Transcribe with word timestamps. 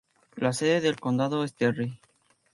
La 0.35 0.51
sede 0.51 0.81
del 0.81 0.99
condado 0.99 1.43
es 1.43 1.53
Terry. 1.53 1.95